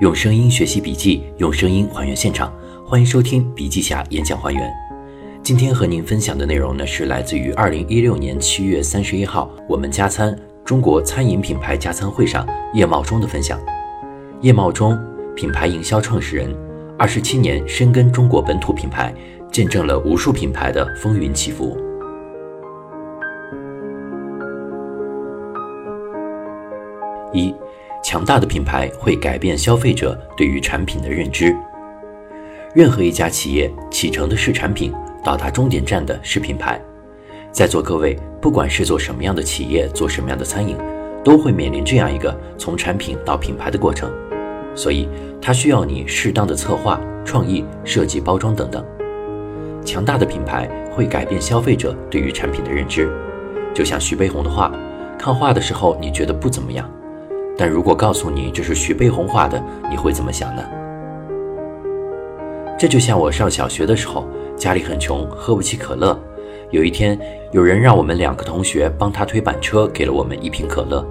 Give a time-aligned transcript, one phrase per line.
[0.00, 2.52] 用声音学习笔记，用声音还原现场。
[2.86, 4.72] 欢迎收听笔记侠演讲还原。
[5.42, 13.58] 今天和您分享的内容呢，是来自于二零一六年七月三十一号我们加餐中国餐饮品牌加餐会上叶茂中的分享。
[14.40, 14.96] 叶茂中，
[15.34, 16.54] 品牌营销创始人，
[16.96, 19.12] 二十七年深耕中国本土品牌，
[19.50, 21.76] 见证了无数品牌的风云起伏。
[27.32, 27.52] 一，
[28.08, 31.54] 强大的品牌会改变消费者对于产品的认知。
[32.74, 36.80] 任何一家企业启程的是产品，到达终点站的是品牌。
[37.52, 40.74] 在座各位，不管是做什么样的企业，做什么样的餐饮，
[41.22, 44.10] 都会面临这样一个从产品到品牌的过程。
[44.74, 45.06] 所以，
[45.38, 48.82] 它需要你适当的策划、创意、设计、包装等等。
[49.84, 53.06] 强大的品牌会改变消费者对于产品的认知。
[53.74, 54.72] 就像徐悲鸿的画，
[55.18, 56.90] 看画的时候你觉得不怎么样。
[57.58, 60.62] 但如果告诉你这是徐悲鸿画的，你会怎么想呢？
[62.78, 64.24] 这就像我上小学的时候，
[64.56, 66.16] 家里很穷，喝不起可乐。
[66.70, 67.18] 有一天，
[67.50, 71.04] 有人让我们两个同学帮他推板车，给了我们一瓶可乐。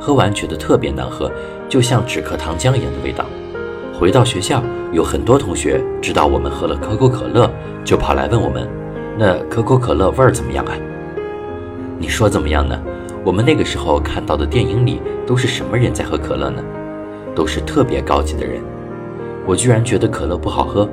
[0.00, 1.30] 喝完觉得特别难喝，
[1.68, 3.24] 就像止咳糖浆一样的味道。
[3.96, 7.48] 回到学校，有很多同学知道我们喝了可口可乐，
[7.84, 8.68] 就跑来问我们
[9.16, 10.74] ：“那可口可乐味儿怎么样啊？”
[12.00, 12.82] 你说怎么样呢？
[13.24, 16.62] 我们那个时候看到的电影里都是什么人在喝可乐呢？
[17.34, 18.60] 都是特别高级的人。
[19.46, 20.88] 我居然觉得可乐不好喝，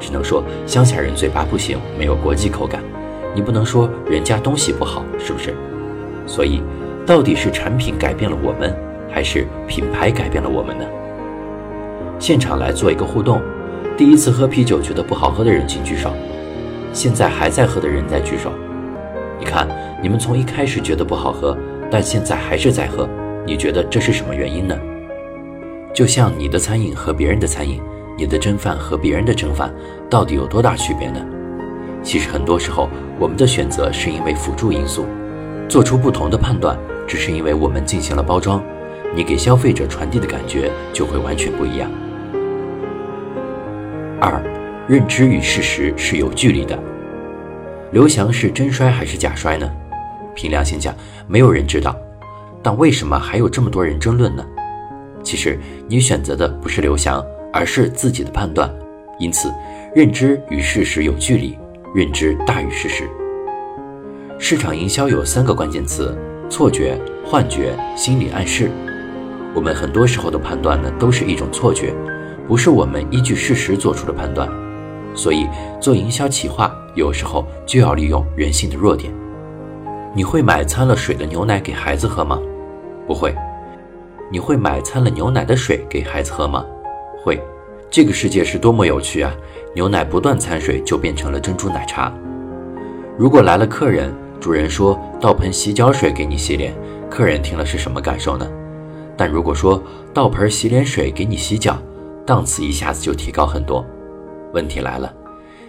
[0.00, 2.82] 只能说乡下人嘴巴不行，没有国际口感。
[3.34, 5.54] 你不能说人家东西不好，是不是？
[6.26, 6.62] 所以，
[7.06, 8.74] 到底是产品改变了我们，
[9.08, 10.84] 还是品牌改变了我们呢？
[12.18, 13.40] 现场来做一个互动，
[13.96, 16.10] 第一次喝啤酒觉得不好喝的人请举手，
[16.92, 18.50] 现在还在喝的人再举手。
[19.38, 19.68] 你看，
[20.02, 21.56] 你们从一开始觉得不好喝，
[21.90, 23.08] 但现在还是在喝，
[23.46, 24.78] 你觉得这是什么原因呢？
[25.94, 27.80] 就像你的餐饮和别人的餐饮，
[28.16, 29.72] 你的蒸饭和别人的蒸饭，
[30.08, 31.24] 到底有多大区别呢？
[32.02, 35.06] 其实很多时候，我们的选择是因为辅助因素，
[35.68, 38.62] 做出不同的判断，只是因为我们进行了包装，
[39.14, 41.90] 你给消费者传递的感觉就会完全不一样。
[44.20, 44.42] 二，
[44.86, 46.78] 认知与事实是有距离的。
[47.90, 49.68] 刘翔是真摔还是假摔呢？
[50.38, 50.94] 凭良心讲，
[51.26, 51.98] 没有人知道。
[52.62, 54.46] 但为什么还有这么多人争论呢？
[55.20, 57.20] 其实你选择的不是刘翔，
[57.52, 58.72] 而是自己的判断。
[59.18, 59.52] 因此，
[59.96, 61.58] 认知与事实有距离，
[61.92, 63.10] 认知大于事实。
[64.38, 66.16] 市场营销有三个关键词：
[66.48, 68.70] 错觉、幻觉、心理暗示。
[69.56, 71.92] 我们很多时候的判断呢，都是一种错觉，
[72.46, 74.48] 不是我们依据事实做出的判断。
[75.16, 75.48] 所以，
[75.80, 79.12] 做营销企划有时候就要利用人性的弱点。
[80.14, 82.38] 你会买掺了水的牛奶给孩子喝吗？
[83.06, 83.34] 不会。
[84.30, 86.64] 你会买掺了牛奶的水给孩子喝吗？
[87.24, 87.40] 会。
[87.90, 89.32] 这个世界是多么有趣啊！
[89.74, 92.12] 牛奶不断掺水就变成了珍珠奶茶。
[93.16, 96.74] 如果来了客人，主人说倒盆洗脚水给你洗脸，
[97.08, 98.46] 客人听了是什么感受呢？
[99.16, 99.82] 但如果说
[100.12, 101.78] 倒盆洗脸水给你洗脚，
[102.26, 103.82] 档次一下子就提高很多。
[104.52, 105.10] 问题来了，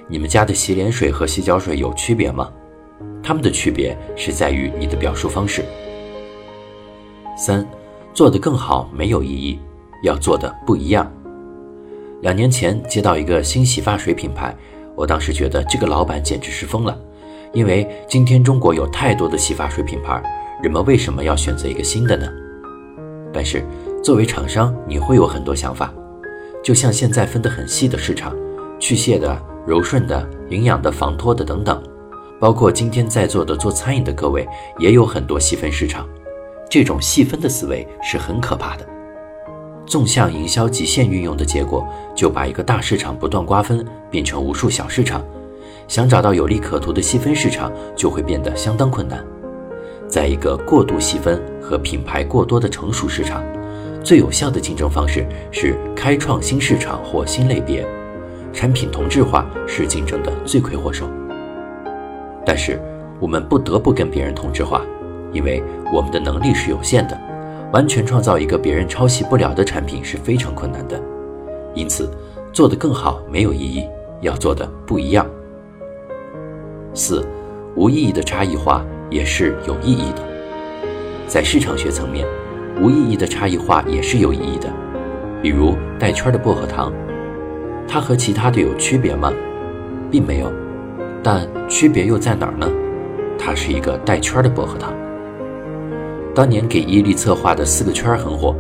[0.10, 2.50] 你们家的洗脸水和洗脚水有区别吗？
[3.22, 5.64] 它们的区别是在于你的表述方式。
[7.38, 7.66] 三，
[8.14, 9.60] 做得更好没有意义，
[10.04, 11.12] 要做的不一样。
[12.22, 14.56] 两年前接到一个新洗发水品牌，
[14.96, 16.98] 我当时觉得这个老板简直是疯了，
[17.54, 20.22] 因为今天中国有太多的洗发水品牌，
[20.62, 22.28] 人们为什么要选择一个新的呢？
[23.32, 23.64] 但是
[24.04, 25.94] 作为厂商，你会有很多想法，
[26.64, 28.36] 就像现在分得很细的市场。
[28.82, 29.38] 去屑的、
[29.68, 31.84] 柔顺的、营养的、防脱的等等，
[32.40, 36.08] 包括今天在座的做餐饮的各位，也有很多细分市场。
[36.70, 38.86] 这种细分的思维是很可怕的。
[39.86, 45.24] 纵向营销极限运用的结果，就把一个大市场不断瓜分，变成无数小市场。
[45.88, 49.26] 想找到有利可图的细分市场，就会变得相当困难。
[50.08, 53.44] 在一个过度细分和品牌过多的成熟市场，
[54.04, 57.84] 最有效的竞争方式是开创新市场或新类别。
[58.54, 61.10] 产品同质化是竞争的罪魁祸首，
[62.46, 62.80] 但是
[63.20, 64.82] 我们不得不跟别人同质化，
[65.32, 65.64] 因为
[65.94, 67.20] 我们的能力是有限的，
[67.72, 71.00] 完全创造一个别人抄袭不了的产品是非常困难的。
[71.76, 72.10] 因此，
[72.52, 73.88] 做得更好没有意义，
[74.22, 75.26] 要做的不一样。
[76.94, 77.24] 四，
[77.76, 80.24] 无意义的差异化也是有意义的，
[81.28, 82.26] 在市场学层面，
[82.82, 84.68] 无意义的差异化也是有意义的，
[85.42, 86.92] 比如带圈的薄荷糖。
[87.88, 89.32] 它和其他的有区别吗？
[90.10, 90.52] 并没有，
[91.24, 92.68] 但区别又在哪儿呢？
[93.38, 94.94] 它是一个带圈的薄荷糖。
[96.36, 98.56] 当年给伊利策划的四个圈很火，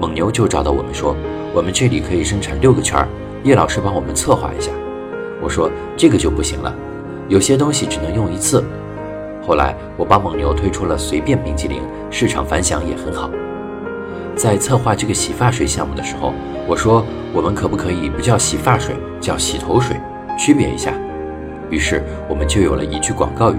[0.00, 1.16] 蒙牛就找到我们说，
[1.52, 3.06] 我们这里可以生产六个圈，
[3.42, 4.70] 叶老师帮我们策划一下。
[5.42, 6.74] 我说这个就不行了，
[7.28, 8.62] 有些东西只能用一次。
[9.42, 13.30] 后来我帮蒙牛推出了随便冰激凌，市场反响也很好。
[14.34, 16.32] 在策划这个洗发水项目的时候，
[16.66, 19.96] 我说我们可不可以不叫洗发水，叫洗头水，
[20.38, 20.92] 区别一下。
[21.70, 23.56] 于是我们就有了一句广告语：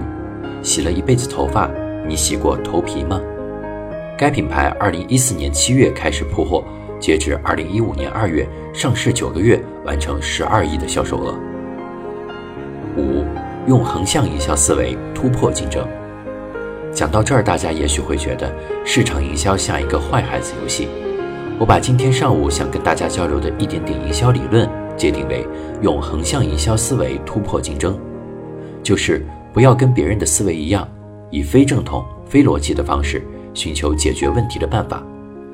[0.62, 1.70] 洗了一辈子头发，
[2.08, 3.20] 你洗过头皮吗？
[4.18, 6.64] 该品牌二零一四年七月开始铺货，
[7.00, 11.34] 截至二零一五年二月上市九个月，完成十二亿的销售额。
[12.96, 13.26] 五，
[13.68, 15.86] 用横向营销思维突破竞争。
[16.94, 18.50] 讲到这儿，大家也许会觉得
[18.86, 20.88] 市场营销像一个坏孩子游戏。
[21.60, 25.46] 我把今天上午想跟大家交流的一点点营销理论界定为
[25.82, 27.98] 用横向营销思维突破竞争，
[28.82, 30.88] 就是不要跟别人的思维一样，
[31.30, 35.04] 以非正统、非逻辑的方式寻求解决问题的办法，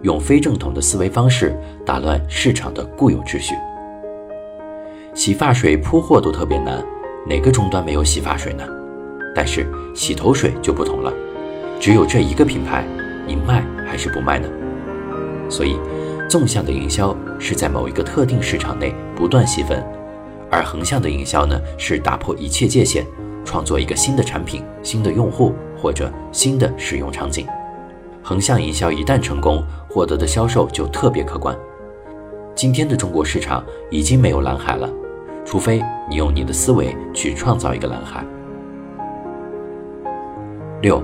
[0.03, 3.55] 用非正统的思维方式打乱市场的固有秩序。
[5.13, 6.83] 洗发水铺货都特别难。
[7.27, 8.63] 哪个终端没有洗发水呢？
[9.35, 11.13] 但是洗头水就不同了，
[11.79, 12.83] 只有这一个品牌，
[13.27, 14.47] 你卖还是不卖呢？
[15.47, 15.77] 所以，
[16.31, 19.83] 纵向的营销是在某一个特定市场内不断细分，
[20.49, 23.03] 而横向的营销呢，是打破一切界限，
[23.43, 27.45] 创作一个新的产品、新的用户或者新的使用场景。
[28.23, 31.53] 横向营销一旦成功，获得的销售就特别可观。
[32.55, 34.89] 今天的中国市场已经没有蓝海了。
[35.43, 38.25] 除非你用你的思维去创造一个蓝海。
[40.81, 41.03] 六，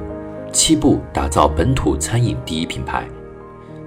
[0.53, 3.05] 七步打造本土餐饮第一品牌。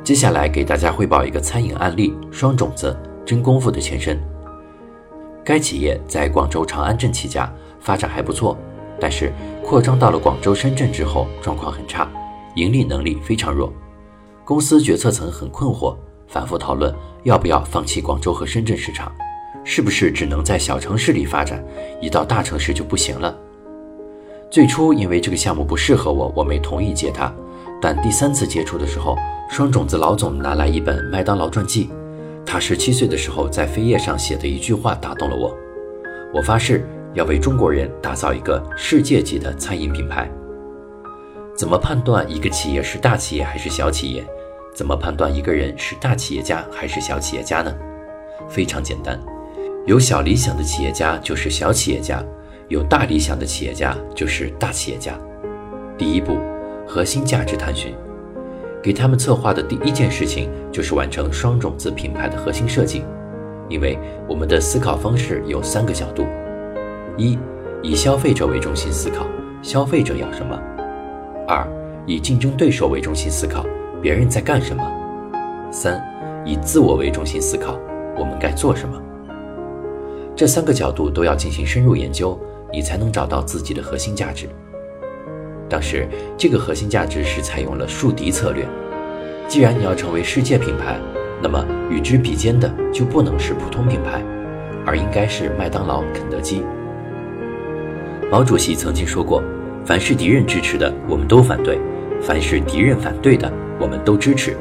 [0.03, 4.19] 接下来给大家汇报一个餐饮案例：双种子真功夫的前身。
[5.45, 8.57] 该企业在广州长安镇起家，发展还不错，
[8.99, 9.33] 但是
[9.63, 12.11] 扩张到了广州、深圳之后，状况很差，
[12.57, 13.73] 盈利能力非常弱。
[14.45, 15.95] 公司决策层很困惑，
[16.27, 16.93] 反复讨论
[17.25, 19.13] 要不要放弃广州和深圳市场。
[19.63, 21.63] 是不是只能在小城市里发展，
[22.01, 23.37] 一到大城市就不行了？
[24.51, 27.33] 最初因为这个项目不适合我，我没同意接它。
[27.81, 29.17] 但第三次接触的时候，
[29.49, 31.91] 双种子老总拿来一本麦当劳传记，
[32.45, 35.57] 他十七岁的时候在扉页上写的一句话打动了我：
[36.35, 40.31] 我发誓要为中国人打造一个世界级的餐饮品牌。
[41.57, 44.25] 怎么判断一个企业是大企业还是小企业？
[44.75, 47.75] 怎么判断一个人是大企业家还是小企业家呢？
[48.49, 49.21] 非常简单。
[49.87, 52.25] 有小理想的企业家就是小企业家，
[52.69, 55.19] 有大理想的企业家就是大企业家。
[55.99, 56.39] 第一步，
[56.93, 57.95] 核心价值探寻，
[58.83, 63.05] 给他们策划的第一件事情就是完成双种子品牌的核心设计。
[63.69, 63.97] 因为
[64.29, 66.27] 我们的思考方式有三个角度：
[67.17, 67.39] 一，
[67.81, 69.25] 以消费者为中心思考，
[69.63, 70.59] 消费者要什么；
[71.47, 71.65] 二，
[72.07, 73.65] 以竞争对手为中心思考，
[74.03, 74.83] 别人在干什么；
[75.71, 76.05] 三，
[76.45, 77.79] 以自我为中心思考，
[78.19, 79.01] 我们该做什么。
[80.35, 82.37] 这三个角度都要进行深入研究，
[82.73, 84.49] 你才能找到自己的核心价值。
[85.71, 86.07] 当时
[86.37, 88.67] 这个核心价值是采用了树敌策略。
[89.47, 90.99] 既然你要成为世界品牌，
[91.41, 94.23] 那么与之比肩的就不能是普通品牌，
[94.85, 96.63] 而应该是麦当劳、肯德基。
[98.31, 99.43] 毛主席曾经说过
[99.85, 101.79] ：“凡是敌人支持的，我们都反对；
[102.21, 103.51] 凡是敌人反对的，
[103.81, 104.57] 我们都支持。”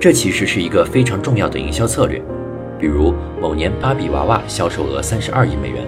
[0.00, 2.22] 这其实是一个非常重要的营销策略。
[2.78, 5.84] 比如某年芭比娃娃销售额三十二亿美元，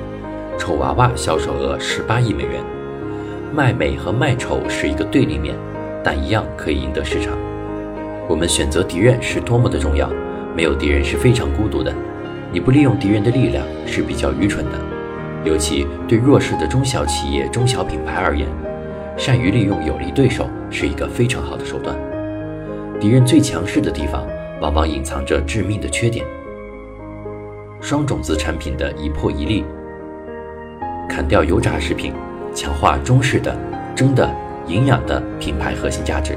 [0.59, 2.80] 丑娃娃销售额十八亿美元。
[3.52, 5.54] 卖美和卖丑是一个对立面，
[6.04, 7.37] 但一样可以赢得市场。
[8.28, 10.09] 我们选择敌人是多么的重要，
[10.57, 11.92] 没有敌人是非常孤独的。
[12.52, 14.73] 你不利用敌人的力量是比较愚蠢的，
[15.45, 18.47] 尤其对弱势的中小企业、中小品牌而言，
[19.16, 21.97] 善于利用有利对手是一个非常好的手段。
[23.00, 24.25] 敌人最强势的地方，
[24.61, 26.25] 往往隐藏着致命的缺点。
[27.80, 29.64] 双种子产品的一破一立，
[31.09, 32.12] 砍掉油炸食品，
[32.54, 33.57] 强化中式的、
[33.95, 34.28] 真的、
[34.66, 36.37] 营养的品牌核心价值。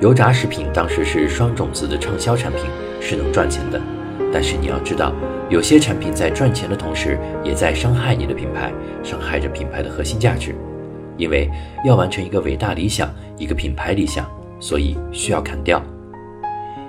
[0.00, 2.64] 油炸食品当时是双种子的畅销产品，
[3.00, 3.80] 是能赚钱的。
[4.32, 5.12] 但是你要知道，
[5.48, 8.72] 有些产品在赚钱的同时，也在伤害你的品牌，
[9.02, 10.54] 伤害着品牌的核心价值。
[11.16, 11.48] 因为
[11.84, 14.26] 要完成一个伟大理想，一个品牌理想，
[14.58, 15.80] 所以需要砍掉。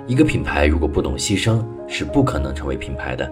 [0.08, 3.30] 一个品牌如果不懂牺牲，是不可能成为品牌的。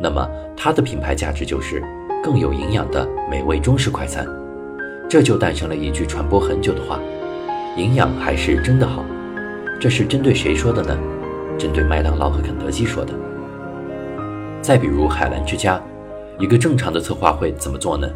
[0.00, 1.80] 那么，它的品牌价值就是
[2.22, 4.26] 更有营养的美味中式快餐。
[5.08, 7.00] 这就诞生了一句传播很久的话
[7.76, 9.04] ：“营养还是真的好。”
[9.80, 10.98] 这是针对谁说的呢？
[11.56, 13.12] 针对麦当劳和肯德基说的。
[14.60, 15.80] 再比如海澜之家，
[16.38, 18.08] 一个正常的策划会怎么做呢？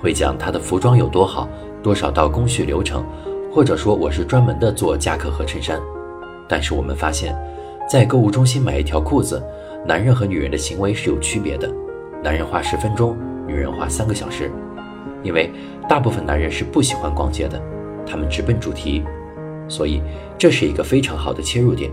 [0.00, 1.48] 会讲它的服装有多好，
[1.82, 3.04] 多少道工序流程，
[3.52, 5.80] 或者说我是专门的做夹克和衬衫。
[6.48, 7.34] 但是我们发现，
[7.88, 9.42] 在购物中心买一条裤子，
[9.86, 11.70] 男人和女人的行为是有区别的。
[12.22, 13.16] 男人花十分钟，
[13.54, 14.50] 女人花三个小时。
[15.22, 15.50] 因为
[15.88, 17.60] 大部分男人是不喜欢逛街的，
[18.06, 19.02] 他们直奔主题，
[19.68, 20.02] 所以
[20.36, 21.90] 这是一个非常好的切入点。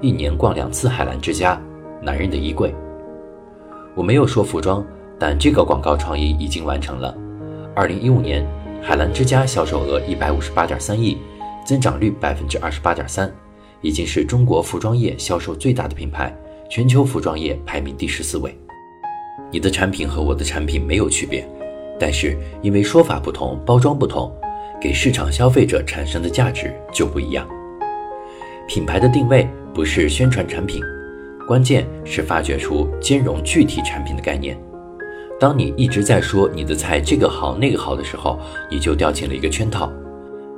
[0.00, 1.60] 一年逛两次海澜之家，
[2.02, 2.74] 男人的衣柜。
[3.94, 4.84] 我没有说服装，
[5.20, 7.16] 但这个广告创意已经完成了。
[7.76, 8.44] 二零一五年，
[8.82, 11.18] 海澜之家销售额一百五十八点三亿，
[11.64, 13.32] 增长率百分之二十八点三，
[13.82, 16.36] 已经是中国服装业销售最大的品牌，
[16.68, 18.52] 全球服装业排名第十四位。
[19.54, 21.48] 你的产品和我的产品没有区别。
[21.96, 24.28] 但是因为说法不同，包装不同，
[24.82, 27.46] 给市场消费者产生的价值就不一样。
[28.66, 30.82] 品牌的定位不是宣传产品，
[31.46, 34.58] 关键是发掘出兼容具体产品的概念。
[35.38, 38.36] 当你一直在说你的菜这个好那个好的时候，
[38.68, 39.88] 你就掉进了一个圈套。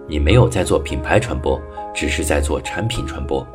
[0.09, 1.61] 你没有在做品牌传播，
[1.95, 3.47] 只是在做产品传播。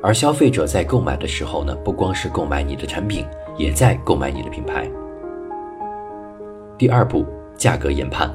[0.00, 3.26] 而消费者在购买的时候呢，不光是购买你的产品，
[3.58, 4.88] 也在购买你的品牌。
[6.78, 8.32] 第二步，价格研判。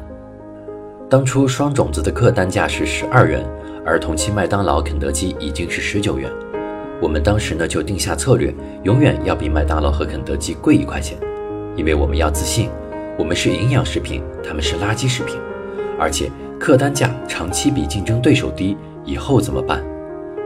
[1.09, 3.43] 当初双种子的客单价是十二元，
[3.85, 6.29] 而同期麦当劳、肯德基已经是十九元。
[7.01, 8.53] 我们当时呢就定下策略，
[8.83, 11.17] 永远要比麦当劳和肯德基贵一块钱，
[11.75, 12.69] 因为我们要自信，
[13.17, 15.37] 我们是营养食品，他们是垃圾食品，
[15.99, 19.83] 而且客单价长期比竞争对手低，以后怎么办？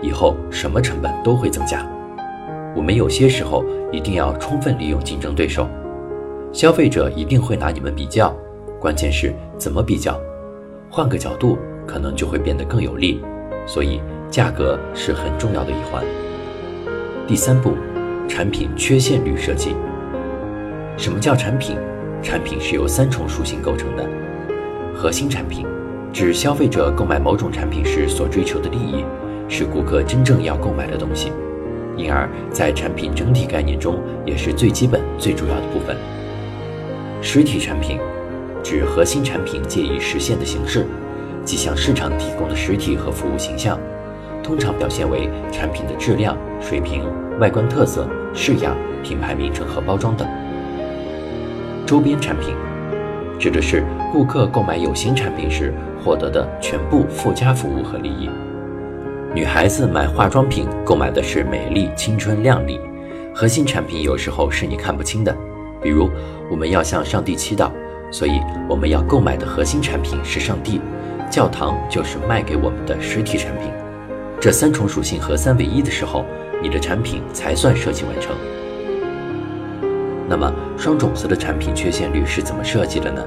[0.02, 1.84] 以后什么成本都会增加。
[2.78, 5.68] 我们有些时候一定要充分利用竞争对手。
[6.54, 8.32] 消费者一定会拿你们比较，
[8.80, 10.16] 关键是怎么比较？
[10.88, 11.58] 换个角度，
[11.88, 13.20] 可能就会变得更有利。
[13.66, 16.06] 所以，价格是很重要的一环。
[17.26, 17.72] 第三步，
[18.28, 19.76] 产品缺陷率设计。
[20.96, 21.76] 什么叫产品？
[22.22, 24.08] 产品是由三重属性构成的。
[24.94, 25.66] 核心产品，
[26.14, 29.04] 指消费者购买某种产品时所追求的利益，
[29.50, 31.32] 是顾客真正要购买的东西，
[31.98, 35.98] 因而，在产品整体概念中，也是最基本、最主要的部分。
[37.22, 38.00] 实体产品
[38.64, 40.86] 指核心产品借以实现的形式，
[41.44, 43.80] 即向市场提供的实体和服务形象，
[44.44, 47.04] 通常表现为产品的质量、水平、
[47.40, 50.28] 外观特色、式样、品牌名称和包装等。
[51.86, 52.54] 周边产品
[53.40, 55.74] 指的是顾客购买有形产品时
[56.04, 58.30] 获得的全部附加服务和利益。
[59.36, 62.80] 女孩子买化妆品购买的是美丽、青春、靓丽，
[63.36, 65.36] 核心产品有时候是你看不清的。
[65.82, 66.10] 比如，
[66.50, 67.70] 我们要向上帝祈祷，
[68.10, 70.82] 所以我们要购买的核心产品是上帝，
[71.30, 73.72] 教堂就是卖给我们的实体产品。
[74.40, 76.26] 这三重属性合三为一的时候，
[76.64, 78.36] 你的产品才算设计完成。
[80.28, 83.24] 那么，双种子的产品缺陷率是怎么设计的呢？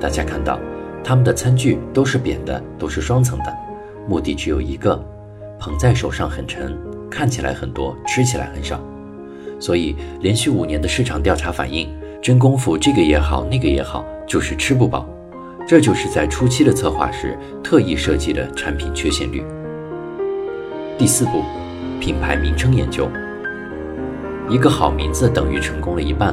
[0.00, 0.58] 大家看到，
[1.04, 3.54] 他们的餐具都是扁的，都是双层的，
[4.08, 4.98] 目的只有一个：
[5.58, 6.76] 捧在手上很沉，
[7.10, 8.80] 看起来很多，吃起来很少。
[9.58, 11.88] 所以，连续五年的市场调查反映，
[12.22, 15.08] 真功夫这个也好，那个也好，就是吃不饱。
[15.66, 19.42] 这就是在初期的策划时特意设计的产品缺陷率。
[20.96, 21.42] 第四步，
[22.00, 23.08] 品牌名称研究。
[24.48, 26.32] 一个好名字等于成功了一半，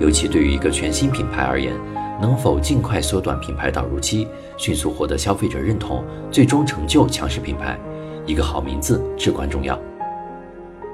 [0.00, 1.72] 尤其对于一个全新品牌而言，
[2.20, 4.26] 能否尽快缩短品牌导入期，
[4.56, 7.78] 迅速获得消费者认同，最终成就强势品牌，
[8.26, 9.78] 一个好名字至关重要。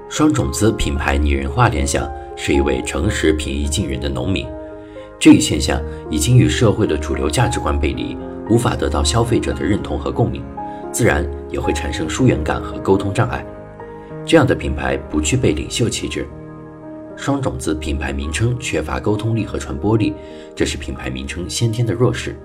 [0.08, 4.46] 双种子品牌拟人化联想是一位诚实、平易近人的农民，
[5.18, 8.16] 这一现象已经与社会的主流价值观背离，
[8.48, 10.42] 无法得到消费者的认同和共鸣，
[10.90, 13.44] 自然也会产生疏远感和沟通障碍。
[14.24, 16.26] 这样的品牌不具备领袖气质。
[17.16, 20.14] 双种子品牌名称缺乏沟通力和传播力，
[20.54, 22.38] 这是品牌名称先天的弱势。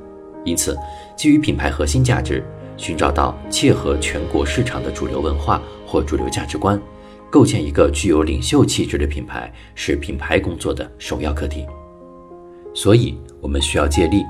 [0.44, 0.76] 因此，
[1.16, 2.44] 基于品牌核心价值，
[2.78, 6.80] 寻找到切合全国市场的主流文化或主流价值观。
[7.30, 11.66] 构建一个具有领袖气质的品牌是品牌工作的首要课题，
[12.76, 14.24] 所以我们需要借力。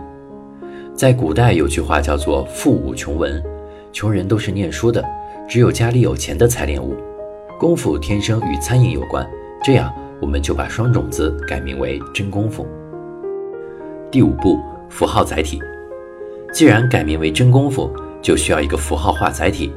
[0.96, 3.44] 在古代有句话叫做“富武穷文”，
[3.92, 5.04] 穷人都是念书的，
[5.50, 6.96] 只有家里有钱的才练武。
[7.60, 9.30] 功夫天生与餐饮有关，
[9.62, 12.66] 这样我们就把双种子改名为真功夫。
[14.10, 15.60] 第五步，符号载体。
[16.54, 17.94] 既然改名为真功夫，
[18.24, 19.72] 就需要一个符号化载体。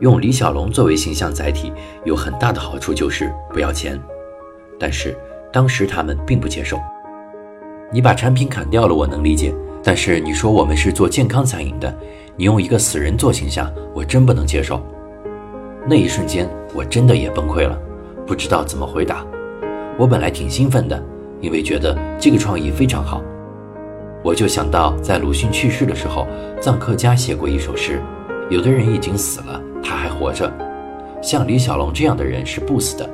[0.00, 1.72] 用李小龙作为形象载体
[2.04, 4.00] 有很大的好处，就是不要钱。
[4.78, 5.14] 但是
[5.52, 6.80] 当时他们并不接受。
[7.92, 9.54] 你把产品砍掉了，我能理解。
[9.82, 11.94] 但是你说我们是做健康餐饮的，
[12.36, 14.80] 你用一个死人做形象，我真不能接受。
[15.86, 17.78] 那一瞬间，我真的也崩溃了，
[18.26, 19.26] 不知道怎么回答。
[19.98, 21.02] 我本来挺兴奋的，
[21.40, 23.22] 因为觉得这个创意非常好。
[24.22, 26.26] 我就想到在鲁迅去世的时候，
[26.60, 28.00] 臧克家写过一首诗。
[28.50, 30.52] 有的人已经死了，他还活着。
[31.22, 33.08] 像李小龙这样的人是不死的，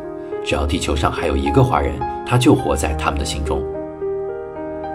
[0.45, 1.93] 只要地球上还有一个华人，
[2.27, 3.63] 他就活在他们的心中。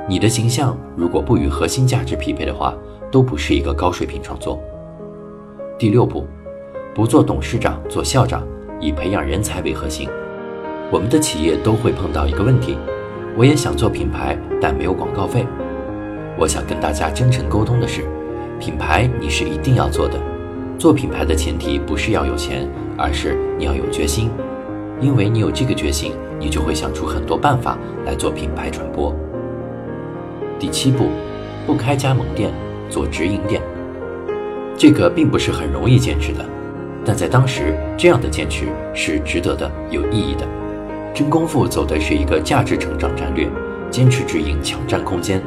[0.09, 2.73] 你的形象如果不与核心价值匹配的话，
[3.09, 4.59] 都不是一个高水平创作。
[5.77, 6.27] 第六步，
[6.93, 8.45] 不做董事长，做校长，
[8.81, 10.09] 以培养人才为核心。
[10.91, 12.77] 我们的企业都会碰到一个问题，
[13.37, 15.45] 我也想做品牌，但没有广告费。
[16.37, 18.03] 我想跟大家真诚沟通的是，
[18.59, 20.19] 品牌你是一定要做的。
[20.77, 24.29] 做品牌的前提不是要有钱，而是你要有决心。
[24.99, 29.13] 因为你有这个决心，你就会想出很多办法来做品牌传播。
[30.59, 31.09] 第七步，
[31.65, 32.51] 不开加盟店，
[32.89, 33.61] 做直营店。
[34.77, 36.45] 这个并不是很容易坚持的，
[37.03, 40.47] 但在当时，这样的坚持是值得的、有意义的。
[41.13, 43.47] 真功夫走的是一个价值成长战略，
[43.89, 45.41] 坚持直营，抢占空间。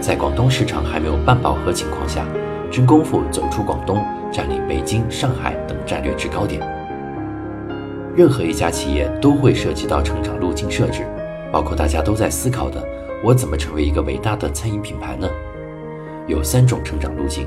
[0.00, 2.24] 在广东市场还没有半饱和情况下，
[2.70, 4.04] 真功夫走出广东。
[4.30, 6.60] 占领北京、上海等战略制高点。
[8.14, 11.06] 任何一家企业都会涉及到成长路径设置，
[11.50, 12.86] 包括大家都在思考的：
[13.24, 15.26] 我怎么成为一个伟大的餐饮品牌呢？
[16.26, 17.46] 有三种成长路径：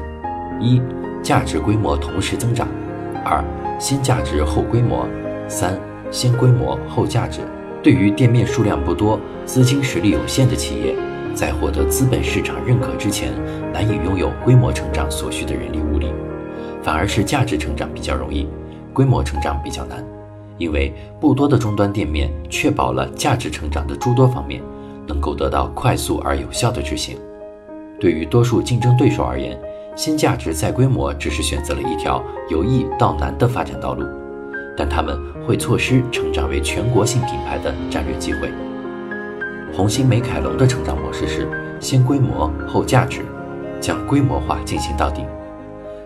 [0.59, 0.81] 一、
[1.21, 2.65] 价值规模同时增长；
[3.23, 3.43] 二、
[3.77, 5.05] 先价值后规模；
[5.47, 5.79] 三、
[6.09, 7.41] 先规模后价值。
[7.83, 10.95] 对于店面数量不多、资金实力有限的企业，
[11.33, 13.31] 在获得资本市场认可之前，
[13.71, 16.07] 难以拥有规模成长所需的人力物力。
[16.83, 18.47] 反而是价值成长比较容易，
[18.91, 20.03] 规模成长比较难，
[20.57, 24.61] 因为不多的终端店面确保了价值成长的诸多方面
[25.07, 27.17] 能够得到快速而有效的执行。
[27.99, 29.55] 对于多数竞争对手而言，
[29.95, 34.03] 先价值再规模只是选择了一条由易到难的发展道路，
[34.75, 38.49] 但他们会错失成长为全国性品牌的战略机会。
[39.73, 41.47] 红星美凯龙的成长模式是
[41.79, 43.21] 先规模后价值，
[43.79, 45.25] 将规模化进行到底。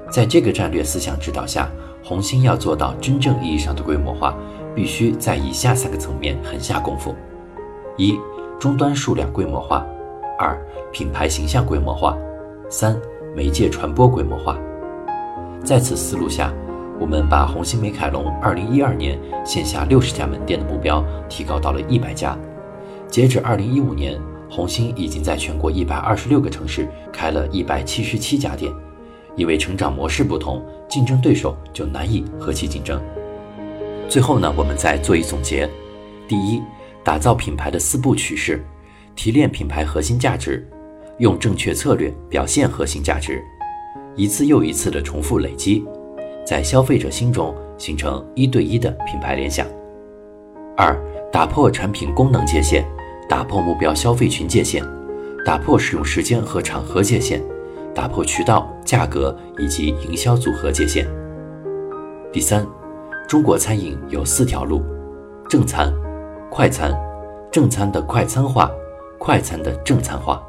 [0.10, 1.68] 在这个战略思想指导下，
[2.04, 4.36] 红星要做到真正意义上的规模化，
[4.76, 7.16] 必须在以下三个层面狠下功夫：
[7.98, 8.16] 一、
[8.60, 9.84] 终端数量规模化；
[10.38, 10.56] 二、
[10.92, 12.16] 品牌形象规模化；
[12.70, 12.96] 三、
[13.36, 14.58] 媒介传播规模化。
[15.64, 16.54] 在此思路下，
[17.00, 22.38] 我们把红星美凯龙2012年线下60家门店的目标提高到了100家。
[23.10, 28.72] 截止2015年，红星已经在全国126个城市开了一百七十七家店。
[29.36, 33.02] 因为成长模式不同，竞争对手就难以和其竞争。
[34.08, 35.70] 最后呢，我们再做一总结：
[36.26, 36.62] 第一，
[37.04, 38.64] 打造品牌的四步曲式，
[39.14, 40.66] 提炼品牌核心价值，
[41.18, 43.44] 用正确策略表现核心价值，
[44.16, 45.84] 一次又一次的重复累积，
[46.46, 49.68] 在消费者心中形成一对一的品牌联想。
[50.78, 50.98] 二，
[51.36, 52.86] 打破产品功能界限，
[53.28, 54.82] 打破目标消费群界限，
[55.44, 57.44] 打破使用时间和场合界限。
[57.94, 61.06] 打破渠道、价格以及营销组合界限。
[62.32, 62.66] 第三，
[63.28, 64.82] 中国餐饮有四条路：
[65.50, 65.94] 正餐、
[66.50, 66.98] 快餐、
[67.52, 68.72] 正餐的快餐化、
[69.20, 70.42] 快餐的正餐化。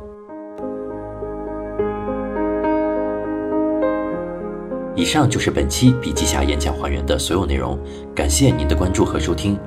[4.94, 7.76] 以上就是本期笔记侠演讲还原的所有内容，
[8.14, 9.58] 感谢您的关注和收听。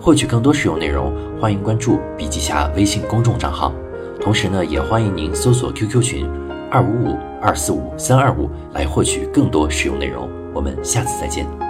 [0.00, 3.72] 获取更多实用内容，欢迎关注笔记侠微信公众账号。
[4.20, 6.28] 同时呢，也欢迎您搜索 QQ 群。
[6.70, 11.67] 二五五二四五三二五来获取更多实用内容，我们下次再见。